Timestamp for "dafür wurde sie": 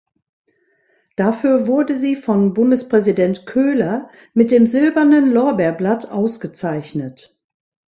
1.15-2.15